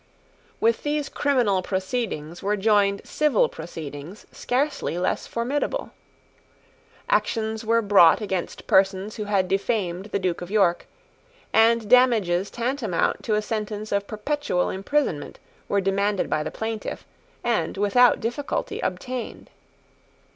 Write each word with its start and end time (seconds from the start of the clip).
With 0.59 0.81
these 0.81 1.09
criminal 1.09 1.61
proceedings 1.61 2.41
were 2.41 2.57
joined 2.57 3.03
civil 3.05 3.47
proceedings 3.47 4.25
scarcely 4.31 4.97
less 4.97 5.27
formidable. 5.27 5.91
Actions 7.07 7.63
were 7.63 7.83
brought 7.83 8.19
against 8.19 8.65
persons 8.65 9.17
who 9.17 9.25
had 9.25 9.47
defamed 9.47 10.05
the 10.05 10.17
Duke 10.17 10.41
of 10.41 10.49
York 10.49 10.87
and 11.53 11.87
damages 11.87 12.49
tantamount 12.49 13.21
to 13.21 13.35
a 13.35 13.43
sentence 13.43 13.91
of 13.91 14.07
perpetual 14.07 14.71
imprisonment 14.71 15.37
were 15.69 15.79
demanded 15.79 16.31
by 16.31 16.41
the 16.41 16.49
plaintiff, 16.49 17.05
and 17.43 17.77
without 17.77 18.19
difficulty 18.19 18.79
obtained. 18.79 19.51